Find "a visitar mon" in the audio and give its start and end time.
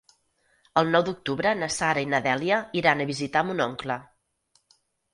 3.07-3.65